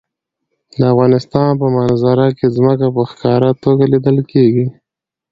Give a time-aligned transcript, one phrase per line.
[0.79, 4.65] د افغانستان په منظره کې ځمکه په ښکاره توګه لیدل کېږي.